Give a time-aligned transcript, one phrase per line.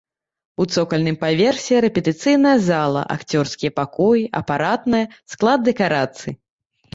[0.63, 6.33] У цокальным паверсе рэпетыцыйная зала, акцёрскія пакоі, апаратная, склад дэкарацый.